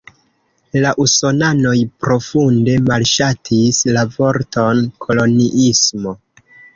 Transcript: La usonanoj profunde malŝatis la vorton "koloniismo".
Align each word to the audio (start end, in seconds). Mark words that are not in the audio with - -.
La 0.83 0.91
usonanoj 1.03 1.73
profunde 2.05 2.77
malŝatis 2.87 3.81
la 3.99 4.05
vorton 4.15 4.81
"koloniismo". 5.05 6.15